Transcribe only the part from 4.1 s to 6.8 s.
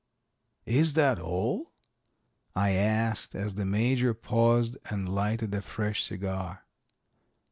paused and lighted a fresh cigar.